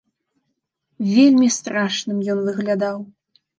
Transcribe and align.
Вельмі 1.09 1.47
страшным 1.57 2.25
ён 2.37 2.43
выглядаў. 2.51 2.97